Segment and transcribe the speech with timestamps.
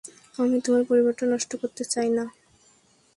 [0.37, 2.23] আমি তোমার পরিবারটা নষ্ট করতে চাই না।